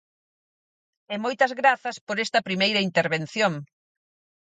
E 1.13 1.15
moitas 1.25 1.51
grazas 1.61 1.97
por 2.05 2.17
esta 2.25 2.45
primeira 2.47 2.83
intervención. 2.89 3.53